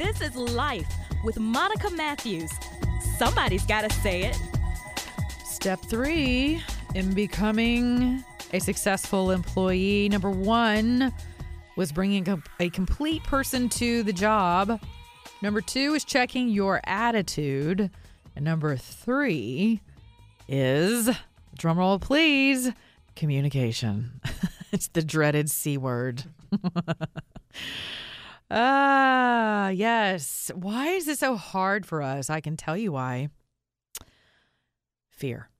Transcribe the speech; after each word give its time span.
This 0.00 0.22
is 0.22 0.34
Life 0.34 0.88
with 1.24 1.38
Monica 1.38 1.90
Matthews. 1.90 2.50
Somebody's 3.18 3.66
got 3.66 3.82
to 3.82 3.94
say 3.96 4.22
it. 4.22 4.40
Step 5.44 5.78
three 5.78 6.62
in 6.94 7.12
becoming 7.12 8.24
a 8.54 8.60
successful 8.60 9.30
employee. 9.30 10.08
Number 10.08 10.30
one 10.30 11.12
was 11.76 11.92
bringing 11.92 12.26
a, 12.60 12.70
complete 12.70 13.22
person 13.24 13.68
to 13.68 14.02
the 14.02 14.12
job. 14.14 14.80
Number 15.42 15.60
two 15.60 15.92
is 15.92 16.02
checking 16.02 16.48
your 16.48 16.80
attitude. 16.84 17.90
And 18.34 18.42
number 18.42 18.78
three 18.78 19.82
is, 20.48 21.10
drumroll 21.58 22.00
please, 22.00 22.72
communication. 23.16 24.12
it's 24.72 24.88
the 24.88 25.02
dreaded 25.02 25.50
C 25.50 25.76
word. 25.76 26.24
Ah, 28.50 29.68
yes. 29.68 30.50
Why 30.54 30.88
is 30.88 31.06
this 31.06 31.20
so 31.20 31.36
hard 31.36 31.86
for 31.86 32.02
us? 32.02 32.28
I 32.28 32.40
can 32.40 32.56
tell 32.56 32.76
you 32.76 32.92
why. 32.92 33.28
Fear. 35.08 35.50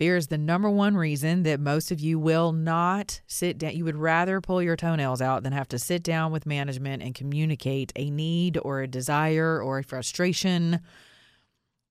Fear 0.00 0.16
is 0.16 0.28
the 0.28 0.38
number 0.38 0.70
one 0.70 0.96
reason 0.96 1.42
that 1.42 1.60
most 1.60 1.92
of 1.92 2.00
you 2.00 2.18
will 2.18 2.52
not 2.52 3.20
sit 3.26 3.58
down. 3.58 3.76
You 3.76 3.84
would 3.84 3.98
rather 3.98 4.40
pull 4.40 4.62
your 4.62 4.74
toenails 4.74 5.20
out 5.20 5.42
than 5.42 5.52
have 5.52 5.68
to 5.68 5.78
sit 5.78 6.02
down 6.02 6.32
with 6.32 6.46
management 6.46 7.02
and 7.02 7.14
communicate 7.14 7.92
a 7.94 8.08
need 8.10 8.58
or 8.62 8.80
a 8.80 8.88
desire 8.88 9.60
or 9.62 9.78
a 9.78 9.84
frustration, 9.84 10.80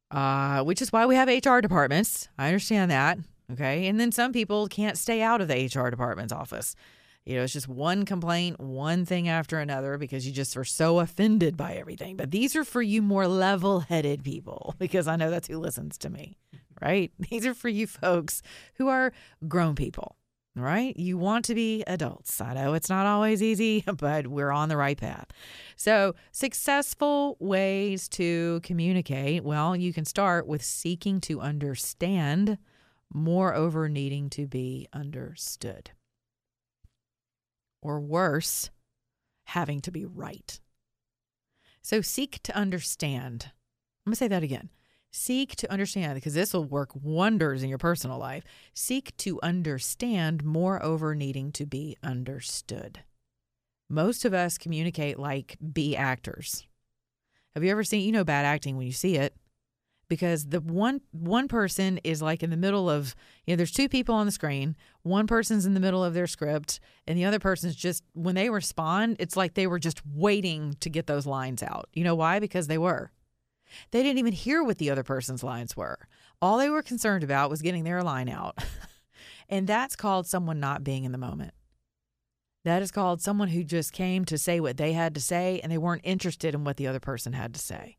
uh, 0.10 0.64
which 0.64 0.82
is 0.82 0.92
why 0.92 1.06
we 1.06 1.16
have 1.16 1.28
HR 1.30 1.60
departments. 1.60 2.28
I 2.36 2.48
understand 2.48 2.90
that. 2.90 3.20
Okay. 3.52 3.88
And 3.88 4.00
then 4.00 4.12
some 4.12 4.34
people 4.34 4.68
can't 4.68 4.98
stay 4.98 5.22
out 5.22 5.40
of 5.40 5.48
the 5.48 5.66
HR 5.74 5.92
department's 5.92 6.34
office. 6.34 6.76
You 7.30 7.36
know, 7.36 7.44
it's 7.44 7.54
just 7.54 7.68
one 7.68 8.06
complaint, 8.06 8.60
one 8.60 9.06
thing 9.06 9.30
after 9.30 9.60
another 9.60 10.00
because 10.00 10.26
you 10.26 10.34
just 10.34 10.58
are 10.58 10.64
so 10.64 10.98
offended 10.98 11.56
by 11.56 11.76
everything. 11.76 12.18
But 12.18 12.32
these 12.32 12.56
are 12.56 12.64
for 12.64 12.82
you 12.82 13.04
more 13.04 13.28
level 13.28 13.82
headed 13.82 14.24
people 14.24 14.74
because 14.80 15.08
I 15.08 15.16
know 15.16 15.30
that's 15.30 15.48
who 15.48 15.60
listens 15.60 16.00
to 16.00 16.10
me, 16.10 16.40
right? 16.82 17.12
These 17.30 17.46
are 17.46 17.54
for 17.54 17.70
you 17.70 17.86
folks 17.86 18.42
who 18.78 18.88
are 18.88 19.14
grown 19.48 19.76
people, 19.76 20.16
right? 20.56 20.98
You 20.98 21.20
want 21.20 21.46
to 21.46 21.54
be 21.54 21.84
adults. 21.86 22.42
I 22.42 22.56
know 22.56 22.74
it's 22.74 22.90
not 22.90 23.06
always 23.06 23.44
easy, 23.44 23.84
but 23.98 24.26
we're 24.26 24.50
on 24.50 24.70
the 24.70 24.78
right 24.78 24.98
path. 24.98 25.28
So, 25.76 26.16
successful 26.32 27.38
ways 27.40 28.10
to 28.10 28.60
communicate 28.64 29.44
well, 29.44 29.76
you 29.76 29.94
can 29.94 30.06
start 30.06 30.48
with 30.48 30.64
seeking 30.64 31.22
to 31.22 31.42
understand, 31.42 32.58
moreover, 33.14 33.88
needing 33.88 34.32
to 34.32 34.48
be 34.48 34.88
understood 34.94 35.92
or 37.82 38.00
worse, 38.00 38.70
having 39.46 39.82
to 39.82 39.92
be 39.92 40.06
right. 40.06 40.60
So 41.82 42.02
seek 42.02 42.42
to 42.44 42.56
understand. 42.56 43.52
I'm 44.06 44.12
going 44.12 44.14
to 44.14 44.18
say 44.18 44.28
that 44.28 44.44
again. 44.44 44.70
Seek 45.12 45.56
to 45.56 45.72
understand, 45.72 46.16
because 46.16 46.36
this 46.36 46.54
will 46.54 46.66
work 46.66 46.92
wonders 46.94 47.64
in 47.64 47.70
your 47.70 47.80
personal 47.80 48.20
life. 48.20 48.44
Seek 48.76 49.18
to 49.18 49.40
understand, 49.42 50.44
moreover, 50.44 51.16
needing 51.16 51.52
to 51.54 51.66
be 51.66 51.98
understood. 52.04 53.00
Most 53.90 54.24
of 54.24 54.36
us 54.36 54.60
communicate 54.60 55.18
like 55.18 55.58
B 55.74 55.96
actors. 55.96 56.68
Have 57.56 57.64
you 57.64 57.72
ever 57.72 57.84
seen, 57.84 58.06
you 58.06 58.12
know, 58.12 58.24
bad 58.24 58.46
acting 58.46 58.78
when 58.78 58.86
you 58.86 58.94
see 58.94 59.16
it? 59.16 59.34
Because 60.10 60.48
the 60.48 60.60
one 60.60 61.02
one 61.12 61.48
person 61.48 62.00
is 62.04 62.22
like 62.22 62.44
in 62.44 62.50
the 62.50 62.58
middle 62.58 62.90
of 62.90 63.16
you 63.46 63.54
know 63.54 63.56
there's 63.56 63.72
two 63.72 63.88
people 63.88 64.14
on 64.16 64.26
the 64.26 64.32
screen. 64.32 64.76
One 65.04 65.28
person's 65.28 65.66
in 65.66 65.74
the 65.74 65.80
middle 65.80 66.04
of 66.04 66.14
their 66.14 66.28
script 66.28 66.80
and 67.08 67.18
the 67.18 67.26
other 67.26 67.40
person's 67.40 67.76
just 67.76 68.04
when 68.14 68.36
they 68.36 68.50
respond 68.50 69.16
it's 69.20 69.38
like 69.38 69.54
they 69.54 69.68
were 69.68 69.80
just 69.80 70.02
waiting 70.06 70.76
to 70.82 70.90
get 70.90 71.08
those 71.08 71.26
lines 71.26 71.64
out. 71.64 71.88
You 71.94 72.04
know 72.04 72.16
why? 72.16 72.40
Because 72.40 72.68
they 72.68 72.78
were. 72.78 73.12
They 73.92 74.04
didn't 74.04 74.18
even 74.18 74.34
hear 74.34 74.64
what 74.64 74.80
the 74.80 74.90
other 74.90 75.04
person's 75.04 75.44
lines 75.44 75.78
were. 75.78 76.00
All 76.42 76.58
they 76.58 76.70
were 76.70 76.82
concerned 76.82 77.24
about 77.24 77.50
was 77.50 77.62
getting 77.62 77.84
their 77.84 78.04
line 78.04 78.28
out. 78.28 78.58
And 79.50 79.66
that's 79.66 79.96
called 79.96 80.28
someone 80.28 80.60
not 80.60 80.84
being 80.84 81.04
in 81.04 81.12
the 81.12 81.18
moment. 81.18 81.54
That 82.66 82.82
is 82.82 82.92
called 82.92 83.22
someone 83.22 83.48
who 83.48 83.64
just 83.64 83.92
came 83.92 84.26
to 84.26 84.38
say 84.38 84.60
what 84.60 84.78
they 84.78 84.94
had 84.94 85.16
to 85.16 85.22
say 85.22 85.60
and 85.64 85.72
they 85.72 85.78
weren't 85.78 86.04
interested 86.04 86.54
in 86.54 86.64
what 86.64 86.78
the 86.78 86.88
other 86.88 87.00
person 87.00 87.34
had 87.34 87.54
to 87.56 87.60
say 87.60 87.98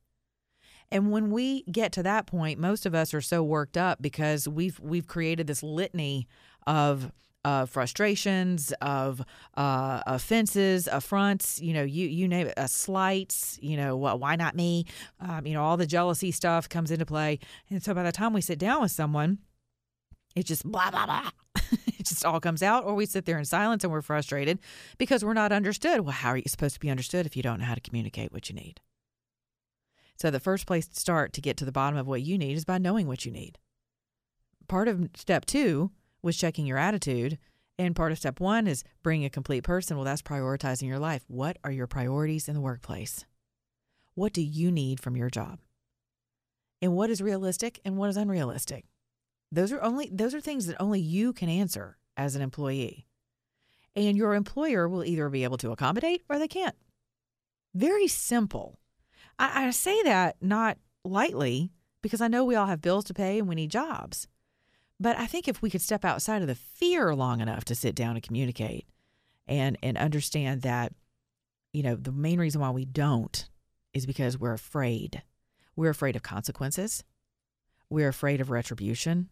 and 0.93 1.11
when 1.11 1.31
we 1.31 1.63
get 1.65 1.93
to 1.93 2.03
that 2.03 2.27
point, 2.27 2.59
most 2.59 2.87
of 2.87 2.95
us 2.95 3.15
are 3.15 3.21
so 3.21 3.43
worked 3.43 3.77
up 3.77 4.03
because 4.03 4.49
we've 4.49 4.79
we've 4.81 5.07
created 5.07 5.47
this 5.47 5.63
litany 5.63 6.27
of 6.67 7.13
uh, 7.45 7.65
frustrations, 7.67 8.73
of 8.83 9.23
uh, 9.57 10.03
offenses, 10.07 10.89
affronts, 10.91 11.61
you 11.61 11.73
know, 11.73 11.83
you 11.83 12.07
you 12.07 12.29
name 12.29 12.49
it, 12.49 12.59
uh, 12.59 12.67
slights, 12.67 13.59
you 13.63 13.77
know, 13.77 13.97
well, 13.97 14.19
why 14.19 14.37
not 14.37 14.55
me? 14.55 14.85
Um, 15.21 15.47
you 15.47 15.55
know, 15.55 15.63
all 15.63 15.77
the 15.77 15.87
jealousy 15.87 16.33
stuff 16.33 16.69
comes 16.69 16.91
into 16.91 17.07
play. 17.07 17.39
And 17.71 17.83
so 17.83 17.95
by 17.95 18.03
the 18.03 18.13
time 18.13 18.33
we 18.33 18.41
sit 18.41 18.59
down 18.59 18.83
with 18.83 18.91
someone, 18.91 19.39
it's 20.37 20.49
just 20.49 20.65
blah, 20.65 20.91
blah, 20.91 21.07
blah. 21.07 21.31
it 21.73 22.05
just 22.05 22.25
all 22.25 22.41
comes 22.41 22.63
out, 22.63 22.85
or 22.85 22.95
we 22.95 23.07
sit 23.07 23.25
there 23.25 23.39
in 23.39 23.45
silence 23.45 23.85
and 23.85 23.93
we're 23.93 24.03
frustrated 24.03 24.59
because 24.99 25.25
we're 25.25 25.35
not 25.35 25.53
understood. 25.53 26.01
Well, 26.01 26.13
how 26.13 26.31
are 26.31 26.37
you 26.37 26.45
supposed 26.47 26.75
to 26.75 26.81
be 26.81 26.91
understood 26.91 27.27
if 27.27 27.37
you 27.37 27.43
don't 27.43 27.61
know 27.61 27.67
how 27.67 27.75
to 27.75 27.81
communicate 27.81 28.33
what 28.33 28.49
you 28.49 28.55
need? 28.55 28.81
So, 30.21 30.31
the 30.31 30.39
first 30.39 30.67
place 30.67 30.87
to 30.87 31.01
start 31.01 31.33
to 31.33 31.41
get 31.41 31.57
to 31.57 31.65
the 31.65 31.73
bottom 31.73 31.99
of 31.99 32.07
what 32.07 32.21
you 32.21 32.37
need 32.37 32.55
is 32.55 32.67
by 32.67 32.77
knowing 32.77 33.07
what 33.07 33.25
you 33.25 33.33
need. 33.33 33.59
Part 34.69 34.87
of 34.87 35.09
step 35.15 35.47
two 35.47 35.93
was 36.21 36.37
checking 36.37 36.67
your 36.67 36.77
attitude. 36.77 37.39
And 37.79 37.97
part 37.97 38.13
of 38.13 38.19
step 38.19 38.39
one 38.39 38.67
is 38.67 38.85
bringing 39.03 39.25
a 39.25 39.31
complete 39.31 39.65
person. 39.65 39.97
Well, 39.97 40.05
that's 40.05 40.21
prioritizing 40.21 40.87
your 40.87 40.99
life. 40.99 41.25
What 41.29 41.57
are 41.65 41.73
your 41.73 41.87
priorities 41.87 42.49
in 42.49 42.55
the 42.55 42.61
workplace? 42.61 43.25
What 44.15 44.35
do 44.35 44.43
you 44.43 44.71
need 44.71 45.01
from 45.01 45.17
your 45.17 45.31
job? 45.31 45.61
And 46.83 46.95
what 46.95 47.09
is 47.09 47.23
realistic 47.23 47.81
and 47.87 47.97
what 47.97 48.11
is 48.11 48.19
unrealistic? 48.19 48.85
Those 49.51 49.73
are 49.73 49.81
only 49.81 50.11
those 50.13 50.35
are 50.35 50.41
things 50.43 50.67
that 50.67 50.77
only 50.79 51.01
you 51.01 51.33
can 51.33 51.49
answer 51.49 51.97
as 52.19 52.37
an 52.37 52.43
employee. 52.43 53.07
And 53.97 54.19
your 54.19 54.35
employer 54.35 54.87
will 54.87 55.03
either 55.03 55.31
be 55.31 55.45
able 55.45 55.57
to 55.59 55.73
accommodate 55.73 56.25
or 56.29 56.39
they 56.39 56.47
can't. 56.47 56.77
Very 57.75 58.07
simple. 58.07 58.80
I, 59.41 59.67
I 59.67 59.71
say 59.71 60.03
that 60.03 60.37
not 60.41 60.77
lightly 61.05 61.73
because 62.03 62.21
I 62.21 62.29
know 62.29 62.45
we 62.45 62.55
all 62.55 62.67
have 62.67 62.83
bills 62.83 63.05
to 63.07 63.15
pay 63.15 63.39
and 63.39 63.49
we 63.49 63.55
need 63.55 63.71
jobs. 63.71 64.29
But 65.01 65.19
I 65.19 65.27
think 65.27 65.49
if 65.49 65.63
we 65.63 65.71
could 65.71 65.81
step 65.81 66.05
outside 66.05 66.43
of 66.43 66.49
the 66.49 66.55
fear 66.55 67.15
long 67.15 67.41
enough 67.41 67.65
to 67.65 67.75
sit 67.75 67.95
down 67.95 68.17
and 68.17 68.23
communicate 68.23 68.87
and 69.49 69.79
and 69.83 69.97
understand 69.97 70.63
that, 70.63 70.93
you 71.73 71.83
know, 71.83 71.97
the 71.97 72.13
main 72.13 72.39
reason 72.39 72.61
why 72.61 72.71
we 72.71 72.85
don't 72.85 73.49
is 73.95 74.07
because 74.07 74.39
we're 74.39 74.53
afraid. 74.53 75.23
We're 75.75 75.91
afraid 75.91 76.17
of 76.17 76.23
consequences. 76.23 77.03
We're 77.89 78.09
afraid 78.09 78.41
of 78.41 78.51
retribution. 78.51 79.31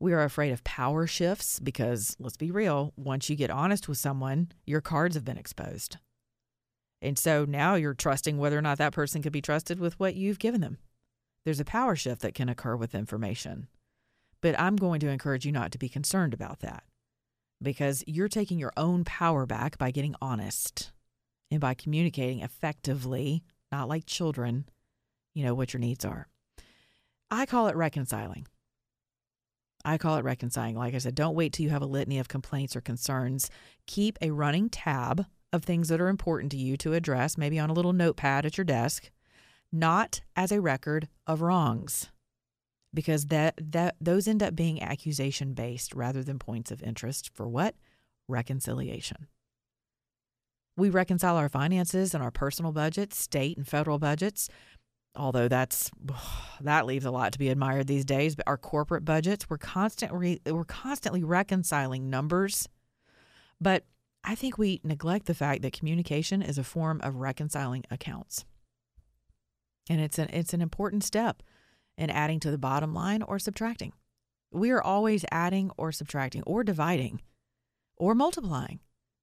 We 0.00 0.12
are 0.12 0.24
afraid 0.24 0.52
of 0.52 0.64
power 0.64 1.06
shifts 1.06 1.60
because 1.60 2.16
let's 2.18 2.36
be 2.36 2.50
real, 2.50 2.92
once 2.96 3.30
you 3.30 3.36
get 3.36 3.50
honest 3.50 3.88
with 3.88 3.98
someone, 3.98 4.52
your 4.66 4.80
cards 4.80 5.14
have 5.14 5.24
been 5.24 5.38
exposed. 5.38 5.96
And 7.00 7.18
so 7.18 7.44
now 7.44 7.74
you're 7.74 7.94
trusting 7.94 8.38
whether 8.38 8.58
or 8.58 8.62
not 8.62 8.78
that 8.78 8.92
person 8.92 9.22
could 9.22 9.32
be 9.32 9.40
trusted 9.40 9.78
with 9.78 9.98
what 10.00 10.14
you've 10.14 10.38
given 10.38 10.60
them. 10.60 10.78
There's 11.44 11.60
a 11.60 11.64
power 11.64 11.96
shift 11.96 12.22
that 12.22 12.34
can 12.34 12.48
occur 12.48 12.76
with 12.76 12.94
information. 12.94 13.68
But 14.40 14.58
I'm 14.58 14.76
going 14.76 15.00
to 15.00 15.08
encourage 15.08 15.46
you 15.46 15.52
not 15.52 15.72
to 15.72 15.78
be 15.78 15.88
concerned 15.88 16.34
about 16.34 16.60
that 16.60 16.84
because 17.62 18.04
you're 18.06 18.28
taking 18.28 18.58
your 18.58 18.72
own 18.76 19.04
power 19.04 19.46
back 19.46 19.78
by 19.78 19.90
getting 19.90 20.14
honest 20.20 20.92
and 21.50 21.60
by 21.60 21.74
communicating 21.74 22.40
effectively, 22.40 23.42
not 23.72 23.88
like 23.88 24.06
children, 24.06 24.66
you 25.34 25.44
know, 25.44 25.54
what 25.54 25.72
your 25.72 25.80
needs 25.80 26.04
are. 26.04 26.28
I 27.30 27.46
call 27.46 27.68
it 27.68 27.76
reconciling. 27.76 28.46
I 29.84 29.98
call 29.98 30.16
it 30.16 30.24
reconciling. 30.24 30.76
Like 30.76 30.94
I 30.94 30.98
said, 30.98 31.14
don't 31.14 31.34
wait 31.34 31.52
till 31.52 31.64
you 31.64 31.70
have 31.70 31.82
a 31.82 31.86
litany 31.86 32.18
of 32.18 32.28
complaints 32.28 32.76
or 32.76 32.80
concerns. 32.80 33.50
Keep 33.86 34.18
a 34.20 34.30
running 34.30 34.68
tab 34.68 35.26
of 35.52 35.64
things 35.64 35.88
that 35.88 36.00
are 36.00 36.08
important 36.08 36.52
to 36.52 36.58
you 36.58 36.76
to 36.78 36.94
address, 36.94 37.38
maybe 37.38 37.58
on 37.58 37.70
a 37.70 37.72
little 37.72 37.92
notepad 37.92 38.44
at 38.44 38.58
your 38.58 38.64
desk, 38.64 39.10
not 39.72 40.20
as 40.36 40.52
a 40.52 40.60
record 40.60 41.08
of 41.26 41.40
wrongs. 41.40 42.10
Because 42.94 43.26
that, 43.26 43.54
that 43.60 43.96
those 44.00 44.26
end 44.26 44.42
up 44.42 44.56
being 44.56 44.82
accusation 44.82 45.52
based 45.52 45.94
rather 45.94 46.22
than 46.22 46.38
points 46.38 46.70
of 46.70 46.82
interest 46.82 47.30
for 47.34 47.46
what? 47.46 47.74
Reconciliation. 48.28 49.28
We 50.76 50.90
reconcile 50.90 51.36
our 51.36 51.48
finances 51.48 52.14
and 52.14 52.22
our 52.22 52.30
personal 52.30 52.72
budgets, 52.72 53.18
state 53.18 53.56
and 53.56 53.66
federal 53.66 53.98
budgets, 53.98 54.48
although 55.18 55.48
that's 55.48 55.90
that 56.60 56.86
leaves 56.86 57.04
a 57.04 57.10
lot 57.10 57.32
to 57.32 57.38
be 57.38 57.48
admired 57.48 57.86
these 57.86 58.04
days 58.04 58.34
but 58.34 58.46
our 58.46 58.56
corporate 58.56 59.04
budgets 59.04 59.50
we're 59.50 59.58
constantly 59.58 60.40
we're 60.46 60.64
constantly 60.64 61.24
reconciling 61.24 62.08
numbers 62.08 62.68
but 63.60 63.84
I 64.24 64.34
think 64.34 64.58
we 64.58 64.80
neglect 64.84 65.26
the 65.26 65.34
fact 65.34 65.62
that 65.62 65.72
communication 65.72 66.42
is 66.42 66.58
a 66.58 66.64
form 66.64 67.00
of 67.02 67.16
reconciling 67.16 67.84
accounts. 67.90 68.44
And 69.88 70.00
it's 70.00 70.18
an 70.18 70.28
it's 70.32 70.52
an 70.52 70.60
important 70.60 71.04
step 71.04 71.42
in 71.96 72.10
adding 72.10 72.40
to 72.40 72.50
the 72.50 72.58
bottom 72.58 72.94
line 72.94 73.22
or 73.22 73.38
subtracting. 73.38 73.92
We 74.50 74.70
are 74.70 74.82
always 74.82 75.24
adding 75.30 75.70
or 75.76 75.92
subtracting 75.92 76.42
or 76.44 76.62
dividing 76.62 77.22
or 77.96 78.14
multiplying. 78.14 78.80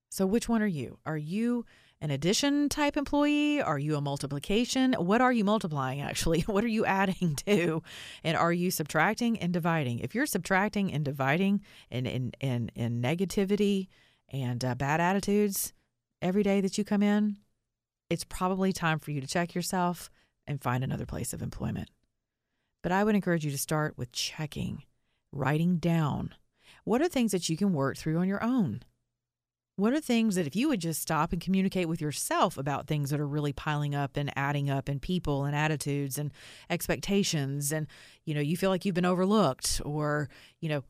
So 0.09 0.25
which 0.25 0.47
one 0.47 0.61
are 0.61 0.67
you? 0.67 0.99
Are 1.05 1.17
you 1.17 1.65
an 2.01 2.11
addition 2.11 2.69
type 2.69 2.97
employee? 2.97 3.61
Are 3.61 3.79
you 3.79 3.95
a 3.95 4.01
multiplication? 4.01 4.93
What 4.93 5.21
are 5.21 5.31
you 5.31 5.43
multiplying 5.43 6.01
actually? 6.01 6.41
What 6.47 6.63
are 6.63 6.69
you 6.69 6.85
adding 6.85 7.35
to? 7.45 7.81
And 8.23 8.37
are 8.37 8.53
you 8.53 8.71
subtracting 8.71 9.39
and 9.39 9.53
dividing? 9.53 9.99
If 9.99 10.13
you're 10.13 10.25
subtracting 10.25 10.93
and 10.93 11.03
dividing 11.03 11.61
and 11.89 12.07
in 12.07 12.31
in 12.39 12.69
in 12.75 13.01
negativity 13.01 13.87
and 14.29 14.63
uh, 14.63 14.75
bad 14.75 14.99
attitudes 14.99 15.73
every 16.21 16.43
day 16.43 16.61
that 16.61 16.77
you 16.77 16.83
come 16.83 17.03
in, 17.03 17.37
it's 18.09 18.23
probably 18.23 18.73
time 18.73 18.99
for 18.99 19.11
you 19.11 19.21
to 19.21 19.27
check 19.27 19.55
yourself 19.55 20.09
and 20.47 20.61
find 20.61 20.83
another 20.83 21.05
place 21.05 21.33
of 21.33 21.41
employment. 21.41 21.89
But 22.83 22.91
I 22.91 23.03
would 23.03 23.15
encourage 23.15 23.45
you 23.45 23.51
to 23.51 23.57
start 23.57 23.97
with 23.97 24.11
checking, 24.11 24.83
writing 25.31 25.77
down 25.77 26.35
what 26.85 27.01
are 27.01 27.07
things 27.07 27.31
that 27.31 27.49
you 27.49 27.57
can 27.57 27.73
work 27.73 27.97
through 27.97 28.19
on 28.19 28.27
your 28.27 28.43
own? 28.43 28.83
What 29.75 29.91
are 29.93 29.99
things 29.99 30.35
that 30.35 30.47
if 30.47 30.55
you 30.55 30.69
would 30.69 30.79
just 30.79 31.01
stop 31.01 31.33
and 31.33 31.41
communicate 31.41 31.89
with 31.89 31.99
yourself 31.99 32.57
about 32.57 32.87
things 32.87 33.09
that 33.09 33.19
are 33.19 33.27
really 33.27 33.51
piling 33.51 33.93
up 33.93 34.15
and 34.15 34.31
adding 34.37 34.69
up 34.69 34.87
in 34.87 34.99
people 34.99 35.43
and 35.43 35.55
attitudes 35.55 36.17
and 36.17 36.31
expectations 36.69 37.73
and 37.73 37.87
you 38.23 38.33
know 38.33 38.39
you 38.39 38.55
feel 38.55 38.69
like 38.69 38.85
you've 38.85 38.95
been 38.95 39.03
overlooked 39.03 39.81
or 39.83 40.29
you 40.61 40.69
know 40.69 40.83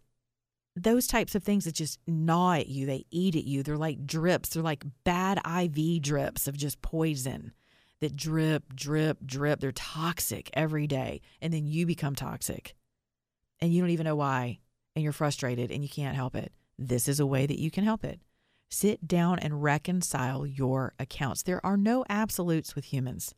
those 0.75 1.07
types 1.07 1.35
of 1.35 1.43
things 1.43 1.65
that 1.65 1.75
just 1.75 1.99
gnaw 2.07 2.53
at 2.53 2.67
you, 2.67 2.85
they 2.85 3.05
eat 3.11 3.35
at 3.35 3.45
you. 3.45 3.63
They're 3.63 3.77
like 3.77 4.05
drips, 4.05 4.49
they're 4.49 4.63
like 4.63 4.83
bad 5.03 5.39
IV 5.45 6.01
drips 6.01 6.47
of 6.47 6.57
just 6.57 6.81
poison 6.81 7.53
that 8.01 8.15
drip, 8.15 8.75
drip, 8.75 9.17
drip. 9.25 9.59
They're 9.59 9.71
toxic 9.71 10.49
every 10.53 10.87
day. 10.87 11.21
And 11.41 11.53
then 11.53 11.65
you 11.65 11.85
become 11.85 12.15
toxic 12.15 12.75
and 13.59 13.73
you 13.73 13.81
don't 13.81 13.91
even 13.91 14.05
know 14.05 14.15
why. 14.15 14.59
And 14.95 15.03
you're 15.03 15.13
frustrated 15.13 15.71
and 15.71 15.83
you 15.83 15.89
can't 15.89 16.15
help 16.15 16.35
it. 16.35 16.53
This 16.77 17.07
is 17.07 17.19
a 17.19 17.25
way 17.25 17.45
that 17.45 17.59
you 17.59 17.71
can 17.71 17.83
help 17.83 18.03
it. 18.03 18.19
Sit 18.69 19.07
down 19.07 19.39
and 19.39 19.63
reconcile 19.63 20.45
your 20.45 20.93
accounts. 20.99 21.43
There 21.43 21.65
are 21.65 21.77
no 21.77 22.05
absolutes 22.09 22.75
with 22.75 22.85
humans. 22.85 23.33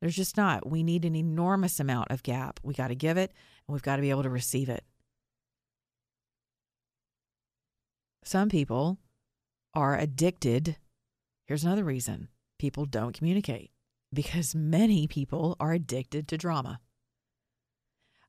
There's 0.00 0.16
just 0.16 0.36
not. 0.36 0.68
We 0.68 0.82
need 0.82 1.04
an 1.04 1.16
enormous 1.16 1.80
amount 1.80 2.10
of 2.10 2.22
gap. 2.22 2.60
We 2.62 2.74
got 2.74 2.88
to 2.88 2.94
give 2.94 3.16
it 3.16 3.32
and 3.66 3.72
we've 3.72 3.82
got 3.82 3.96
to 3.96 4.02
be 4.02 4.10
able 4.10 4.24
to 4.24 4.30
receive 4.30 4.68
it. 4.68 4.84
Some 8.26 8.48
people 8.48 8.98
are 9.72 9.96
addicted. 9.96 10.78
Here's 11.46 11.62
another 11.62 11.84
reason 11.84 12.26
people 12.58 12.84
don't 12.84 13.16
communicate 13.16 13.70
because 14.12 14.52
many 14.52 15.06
people 15.06 15.56
are 15.60 15.72
addicted 15.72 16.26
to 16.26 16.36
drama. 16.36 16.80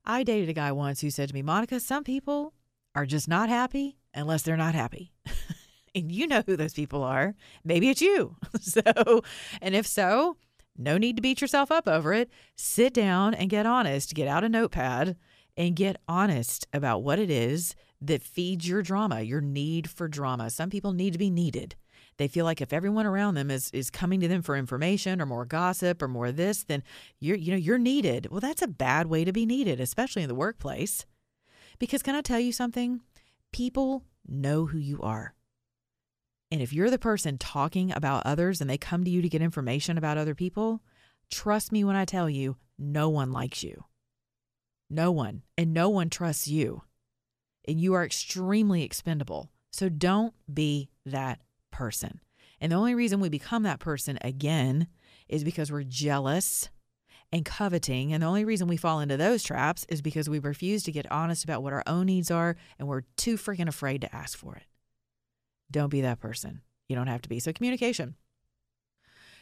I 0.04 0.22
dated 0.22 0.48
a 0.48 0.52
guy 0.52 0.70
once 0.70 1.00
who 1.00 1.10
said 1.10 1.30
to 1.30 1.34
me, 1.34 1.42
Monica, 1.42 1.80
some 1.80 2.04
people 2.04 2.54
are 2.94 3.06
just 3.06 3.26
not 3.26 3.48
happy 3.48 3.98
unless 4.14 4.42
they're 4.42 4.56
not 4.56 4.76
happy. 4.76 5.10
and 5.96 6.12
you 6.12 6.28
know 6.28 6.44
who 6.46 6.56
those 6.56 6.74
people 6.74 7.02
are. 7.02 7.34
Maybe 7.64 7.88
it's 7.88 8.00
you. 8.00 8.36
so, 8.60 9.24
and 9.60 9.74
if 9.74 9.84
so, 9.84 10.36
no 10.76 10.96
need 10.96 11.16
to 11.16 11.22
beat 11.22 11.40
yourself 11.40 11.72
up 11.72 11.88
over 11.88 12.12
it. 12.14 12.30
Sit 12.54 12.94
down 12.94 13.34
and 13.34 13.50
get 13.50 13.66
honest. 13.66 14.14
Get 14.14 14.28
out 14.28 14.44
a 14.44 14.48
notepad 14.48 15.16
and 15.56 15.74
get 15.74 16.00
honest 16.06 16.68
about 16.72 17.02
what 17.02 17.18
it 17.18 17.30
is 17.30 17.74
that 18.00 18.22
feeds 18.22 18.68
your 18.68 18.82
drama, 18.82 19.20
your 19.22 19.40
need 19.40 19.90
for 19.90 20.08
drama. 20.08 20.50
Some 20.50 20.70
people 20.70 20.92
need 20.92 21.12
to 21.12 21.18
be 21.18 21.30
needed. 21.30 21.74
They 22.16 22.28
feel 22.28 22.44
like 22.44 22.60
if 22.60 22.72
everyone 22.72 23.06
around 23.06 23.34
them 23.34 23.50
is 23.50 23.70
is 23.72 23.90
coming 23.90 24.20
to 24.20 24.28
them 24.28 24.42
for 24.42 24.56
information 24.56 25.20
or 25.20 25.26
more 25.26 25.44
gossip 25.44 26.02
or 26.02 26.08
more 26.08 26.32
this, 26.32 26.64
then 26.64 26.82
you're 27.20 27.36
you 27.36 27.52
know 27.52 27.56
you're 27.56 27.78
needed. 27.78 28.28
Well, 28.30 28.40
that's 28.40 28.62
a 28.62 28.68
bad 28.68 29.06
way 29.06 29.24
to 29.24 29.32
be 29.32 29.46
needed, 29.46 29.80
especially 29.80 30.22
in 30.22 30.28
the 30.28 30.34
workplace. 30.34 31.06
Because 31.78 32.02
can 32.02 32.16
I 32.16 32.22
tell 32.22 32.40
you 32.40 32.52
something? 32.52 33.00
People 33.52 34.04
know 34.26 34.66
who 34.66 34.78
you 34.78 35.00
are. 35.00 35.34
And 36.50 36.60
if 36.60 36.72
you're 36.72 36.90
the 36.90 36.98
person 36.98 37.38
talking 37.38 37.92
about 37.92 38.26
others 38.26 38.60
and 38.60 38.68
they 38.68 38.78
come 38.78 39.04
to 39.04 39.10
you 39.10 39.22
to 39.22 39.28
get 39.28 39.42
information 39.42 39.96
about 39.98 40.18
other 40.18 40.34
people, 40.34 40.80
trust 41.30 41.72
me 41.72 41.84
when 41.84 41.94
I 41.94 42.04
tell 42.04 42.28
you, 42.28 42.56
no 42.78 43.08
one 43.08 43.32
likes 43.32 43.62
you. 43.62 43.84
No 44.88 45.12
one. 45.12 45.42
And 45.58 45.74
no 45.74 45.88
one 45.90 46.08
trusts 46.08 46.48
you 46.48 46.82
and 47.66 47.80
you 47.80 47.94
are 47.94 48.04
extremely 48.04 48.82
expendable. 48.82 49.50
So 49.70 49.88
don't 49.88 50.34
be 50.52 50.90
that 51.06 51.40
person. 51.70 52.20
And 52.60 52.72
the 52.72 52.76
only 52.76 52.94
reason 52.94 53.20
we 53.20 53.28
become 53.28 53.62
that 53.62 53.80
person 53.80 54.18
again 54.22 54.88
is 55.28 55.44
because 55.44 55.70
we're 55.70 55.84
jealous 55.84 56.70
and 57.30 57.44
coveting. 57.44 58.12
And 58.12 58.22
the 58.22 58.26
only 58.26 58.44
reason 58.44 58.68
we 58.68 58.76
fall 58.76 59.00
into 59.00 59.16
those 59.16 59.42
traps 59.42 59.86
is 59.88 60.02
because 60.02 60.28
we 60.28 60.38
refuse 60.38 60.82
to 60.84 60.92
get 60.92 61.10
honest 61.10 61.44
about 61.44 61.62
what 61.62 61.72
our 61.72 61.84
own 61.86 62.06
needs 62.06 62.30
are 62.30 62.56
and 62.78 62.88
we're 62.88 63.02
too 63.16 63.36
freaking 63.36 63.68
afraid 63.68 64.00
to 64.00 64.14
ask 64.14 64.36
for 64.36 64.56
it. 64.56 64.64
Don't 65.70 65.90
be 65.90 66.00
that 66.00 66.20
person. 66.20 66.62
You 66.88 66.96
don't 66.96 67.06
have 67.06 67.22
to 67.22 67.28
be. 67.28 67.38
So, 67.40 67.52
communication. 67.52 68.14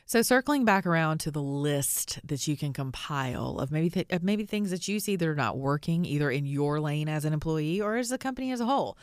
So 0.08 0.22
circling 0.22 0.64
back 0.64 0.86
around 0.86 1.18
to 1.18 1.32
the 1.32 1.42
list 1.42 2.20
that 2.22 2.46
you 2.46 2.56
can 2.56 2.72
compile 2.72 3.58
of 3.58 3.72
maybe 3.72 3.90
th- 3.90 4.06
of 4.10 4.22
maybe 4.22 4.44
things 4.44 4.70
that 4.70 4.86
you 4.86 5.00
see 5.00 5.16
that 5.16 5.26
are 5.26 5.34
not 5.34 5.58
working 5.58 6.04
either 6.04 6.30
in 6.30 6.46
your 6.46 6.78
lane 6.78 7.08
as 7.08 7.24
an 7.24 7.32
employee 7.32 7.80
or 7.80 7.96
as 7.96 8.10
the 8.10 8.16
company 8.16 8.52
as 8.52 8.60
a 8.60 8.66
whole. 8.66 8.96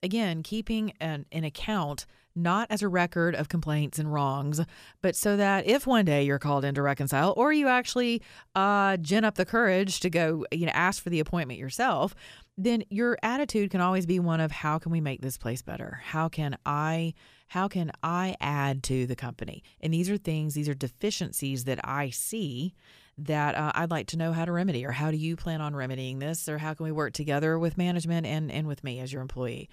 Again, 0.00 0.44
keeping 0.44 0.92
an, 1.00 1.26
an 1.32 1.42
account 1.42 2.06
not 2.36 2.68
as 2.70 2.82
a 2.82 2.88
record 2.88 3.34
of 3.34 3.48
complaints 3.48 3.98
and 3.98 4.12
wrongs, 4.12 4.60
but 5.02 5.16
so 5.16 5.36
that 5.36 5.66
if 5.66 5.88
one 5.88 6.04
day 6.04 6.22
you're 6.22 6.38
called 6.38 6.64
in 6.64 6.74
to 6.76 6.82
reconcile, 6.82 7.34
or 7.36 7.52
you 7.52 7.66
actually 7.66 8.22
uh, 8.54 8.96
gin 8.98 9.24
up 9.24 9.34
the 9.34 9.44
courage 9.44 10.00
to 10.00 10.10
go, 10.10 10.44
you 10.52 10.66
know, 10.66 10.72
ask 10.72 11.02
for 11.02 11.10
the 11.10 11.20
appointment 11.20 11.58
yourself, 11.58 12.14
then 12.56 12.84
your 12.88 13.18
attitude 13.22 13.70
can 13.70 13.80
always 13.80 14.06
be 14.06 14.20
one 14.20 14.40
of 14.40 14.52
how 14.52 14.78
can 14.78 14.92
we 14.92 15.00
make 15.00 15.20
this 15.20 15.36
place 15.36 15.62
better? 15.62 16.00
How 16.04 16.28
can 16.28 16.56
I 16.64 17.14
how 17.48 17.68
can 17.68 17.92
I 18.02 18.36
add 18.40 18.82
to 18.84 19.06
the 19.06 19.16
company? 19.16 19.62
And 19.80 19.92
these 19.92 20.08
are 20.10 20.16
things, 20.16 20.54
these 20.54 20.68
are 20.68 20.74
deficiencies 20.74 21.64
that 21.64 21.80
I 21.84 22.10
see 22.10 22.74
that 23.18 23.54
uh, 23.54 23.70
I'd 23.74 23.90
like 23.90 24.08
to 24.08 24.16
know 24.16 24.32
how 24.32 24.44
to 24.44 24.50
remedy, 24.52 24.84
or 24.84 24.90
how 24.90 25.10
do 25.10 25.16
you 25.16 25.36
plan 25.36 25.60
on 25.60 25.76
remedying 25.76 26.18
this, 26.18 26.48
or 26.48 26.58
how 26.58 26.74
can 26.74 26.84
we 26.84 26.92
work 26.92 27.12
together 27.12 27.58
with 27.58 27.78
management 27.78 28.26
and 28.26 28.50
and 28.50 28.66
with 28.66 28.82
me 28.84 29.00
as 29.00 29.12
your 29.12 29.22
employee? 29.22 29.68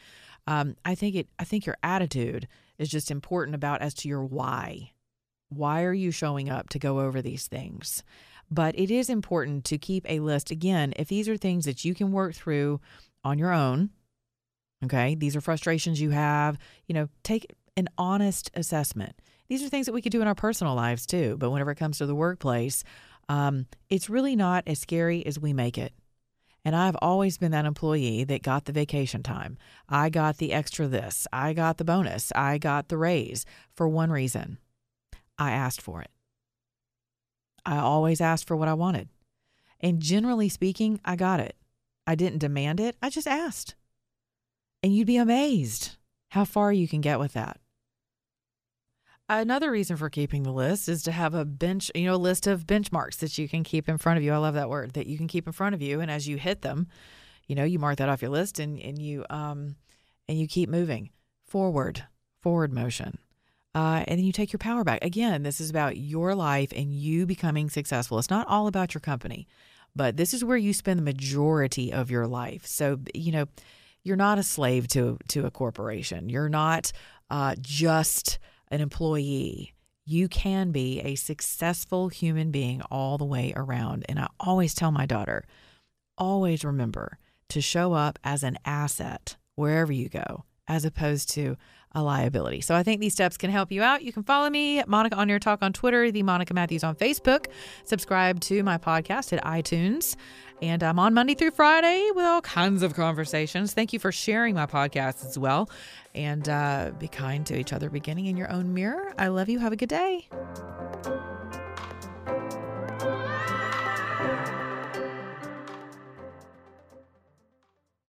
Um, 0.48 0.76
I 0.86 0.96
think 0.96 1.16
it. 1.16 1.28
I 1.40 1.44
think 1.44 1.66
your 1.66 1.78
attitude 1.84 2.48
is 2.78 2.90
just 2.90 3.12
important 3.12 3.56
about 3.56 3.82
as 3.82 3.94
to 3.96 4.08
your 4.08 4.24
why. 4.24 4.92
Why 5.50 5.84
are 5.84 5.94
you 5.94 6.12
showing 6.12 6.50
up 6.50 6.70
to 6.70 6.80
go 6.80 7.02
over 7.02 7.22
these 7.22 7.48
things? 7.48 8.04
But 8.52 8.78
it 8.78 8.92
is 8.92 9.10
important 9.10 9.64
to 9.66 9.78
keep 9.78 10.06
a 10.10 10.20
list. 10.20 10.52
Again, 10.52 10.94
if 10.98 11.08
these 11.08 11.30
are 11.30 11.38
things 11.38 11.66
that 11.66 11.86
you 11.86 11.96
can 11.96 12.12
work 12.12 12.36
through 12.36 12.82
on 13.24 13.40
your 13.40 13.54
own, 13.54 13.92
okay, 14.84 15.16
these 15.16 15.36
are 15.36 15.42
frustrations 15.42 16.02
you 16.02 16.10
have, 16.10 16.58
you 16.86 16.94
know, 16.94 17.08
take 17.24 17.48
an 17.78 17.88
honest 17.98 18.52
assessment. 18.54 19.16
These 19.48 19.64
are 19.64 19.70
things 19.70 19.86
that 19.86 19.94
we 19.94 20.02
could 20.02 20.12
do 20.12 20.22
in 20.22 20.28
our 20.28 20.36
personal 20.36 20.76
lives 20.76 21.06
too. 21.06 21.38
But 21.40 21.50
whenever 21.50 21.72
it 21.72 21.78
comes 21.78 21.98
to 22.00 22.06
the 22.06 22.16
workplace, 22.16 22.84
um, 23.30 23.68
it's 23.90 24.10
really 24.10 24.36
not 24.36 24.64
as 24.68 24.80
scary 24.80 25.26
as 25.26 25.40
we 25.40 25.54
make 25.54 25.78
it. 25.78 25.94
And 26.64 26.76
I've 26.76 26.98
always 27.02 27.38
been 27.38 27.52
that 27.52 27.66
employee 27.66 28.24
that 28.26 28.44
got 28.44 28.66
the 28.66 28.72
vacation 28.72 29.24
time. 29.24 29.58
I 29.90 30.10
got 30.10 30.38
the 30.38 30.54
extra 30.54 30.88
this. 30.88 31.26
I 31.34 31.54
got 31.54 31.78
the 31.78 31.84
bonus. 31.84 32.32
I 32.36 32.58
got 32.58 32.90
the 32.90 32.98
raise 32.98 33.46
for 33.76 33.88
one 33.88 34.12
reason 34.12 34.60
I 35.40 35.52
asked 35.52 35.82
for 35.82 36.02
it. 36.02 36.12
I 37.66 37.78
always 37.78 38.22
asked 38.22 38.48
for 38.48 38.56
what 38.56 38.68
I 38.68 38.74
wanted. 38.74 39.10
And 39.80 40.02
generally 40.02 40.50
speaking, 40.50 41.00
I 41.04 41.16
got 41.16 41.40
it. 41.40 41.56
I 42.08 42.16
didn't 42.16 42.40
demand 42.40 42.80
it, 42.80 42.96
I 43.02 43.10
just 43.10 43.28
asked. 43.28 43.76
And 44.84 44.96
you'd 44.96 45.08
be 45.08 45.18
amazed 45.18 45.98
how 46.30 46.46
far 46.46 46.74
you 46.74 46.88
can 46.88 47.02
get 47.02 47.20
with 47.20 47.34
that. 47.34 47.60
Another 49.30 49.72
reason 49.72 49.96
for 49.96 50.10
keeping 50.10 50.44
the 50.44 50.52
list 50.52 50.90
is 50.90 51.04
to 51.04 51.12
have 51.12 51.34
a 51.34 51.46
bench, 51.46 51.90
you 51.96 52.06
know, 52.06 52.16
a 52.16 52.18
list 52.18 52.48
of 52.48 52.68
benchmarks 52.68 53.18
that 53.20 53.38
you 53.38 53.48
can 53.48 53.64
keep 53.64 53.88
in 53.88 53.98
front 53.98 54.18
of 54.18 54.24
you. 54.24 54.34
I 54.34 54.38
love 54.38 54.56
that 54.56 54.70
word 54.70 54.92
that 54.94 55.08
you 55.08 55.18
can 55.18 55.28
keep 55.28 55.48
in 55.48 55.54
front 55.54 55.74
of 55.74 55.82
you, 55.82 56.02
and 56.02 56.12
as 56.12 56.28
you 56.28 56.36
hit 56.36 56.64
them, 56.64 56.88
you 57.48 57.56
know, 57.56 57.64
you 57.64 57.80
mark 57.80 57.98
that 58.00 58.10
off 58.10 58.22
your 58.22 58.32
list, 58.32 58.60
and 58.60 58.78
and 58.80 59.02
you 59.02 59.26
um, 59.30 59.78
and 60.28 60.38
you 60.38 60.48
keep 60.48 60.68
moving 60.68 61.12
forward, 61.46 62.06
forward 62.42 62.74
motion, 62.74 63.20
uh, 63.74 64.04
and 64.08 64.20
then 64.20 64.26
you 64.26 64.32
take 64.32 64.52
your 64.52 64.60
power 64.60 64.84
back. 64.84 65.04
Again, 65.04 65.44
this 65.44 65.62
is 65.62 65.70
about 65.70 65.98
your 65.98 66.36
life 66.36 66.72
and 66.76 66.94
you 66.94 67.26
becoming 67.26 67.70
successful. 67.70 68.20
It's 68.20 68.30
not 68.30 68.48
all 68.48 68.68
about 68.68 68.94
your 68.94 69.02
company, 69.02 69.48
but 69.96 70.18
this 70.18 70.34
is 70.34 70.44
where 70.44 70.58
you 70.58 70.74
spend 70.74 71.00
the 71.00 71.04
majority 71.04 71.92
of 71.92 72.12
your 72.12 72.28
life. 72.28 72.66
So 72.66 73.00
you 73.14 73.32
know, 73.32 73.46
you're 74.04 74.18
not 74.18 74.40
a 74.40 74.44
slave 74.44 74.88
to 74.90 75.18
to 75.30 75.46
a 75.46 75.52
corporation. 75.52 76.30
You're 76.30 76.50
not 76.50 76.92
uh, 77.30 77.56
just 77.60 78.40
an 78.72 78.82
employee, 78.82 79.74
you 80.06 80.28
can 80.28 80.72
be 80.72 81.00
a 81.02 81.16
successful 81.16 82.10
human 82.10 82.52
being 82.52 82.82
all 82.90 83.18
the 83.18 83.26
way 83.26 83.54
around. 83.56 84.06
And 84.10 84.20
I 84.20 84.28
always 84.40 84.74
tell 84.74 84.92
my 84.92 85.06
daughter, 85.06 85.46
always 86.18 86.66
remember 86.66 87.18
to 87.50 87.62
show 87.62 87.94
up 87.94 88.18
as 88.24 88.44
an 88.44 88.58
asset 88.66 89.38
wherever 89.56 89.92
you 89.92 90.10
go, 90.10 90.46
as 90.68 90.86
opposed 90.86 91.30
to 91.32 91.58
a 91.94 92.02
liability. 92.02 92.62
So 92.62 92.76
I 92.76 92.84
think 92.84 93.02
these 93.02 93.14
steps 93.14 93.38
can 93.38 93.50
help 93.50 93.72
you 93.72 93.84
out. 93.84 94.02
You 94.02 94.14
can 94.14 94.24
follow 94.24 94.50
me, 94.50 94.84
Monica 94.88 95.16
on 95.16 95.30
Your 95.30 95.40
Talk 95.40 95.62
on 95.62 95.74
Twitter, 95.74 96.12
the 96.12 96.24
Monica 96.24 96.54
Matthews 96.54 96.84
on 96.84 96.96
Facebook, 96.96 97.48
subscribe 97.84 98.40
to 98.42 98.64
my 98.64 98.78
podcast 98.78 99.34
at 99.38 99.44
iTunes. 99.44 100.16
And 100.62 100.84
I'm 100.84 101.00
on 101.00 101.16
Monday 101.16 101.34
through 101.34 101.52
Friday 101.52 102.10
with 102.14 102.24
all 102.24 102.42
kinds 102.42 102.84
of 102.84 102.94
conversations. 102.94 103.74
Thank 103.74 103.94
you 103.94 104.00
for 104.00 104.12
sharing 104.12 104.54
my 104.54 104.68
podcast 104.68 105.26
as 105.26 105.38
well. 105.38 105.70
And 106.14 106.48
uh, 106.48 106.92
be 107.00 107.08
kind 107.08 107.46
to 107.48 107.58
each 107.58 107.74
other, 107.74 107.90
beginning 107.90 108.28
in 108.28 108.38
your 108.38 108.52
own 108.52 108.74
mirror. 108.74 109.12
I 109.18 109.30
love 109.30 109.50
you. 109.50 109.58
Have 109.60 109.74
a 109.74 109.78
good 109.78 109.90
day. 109.90 110.28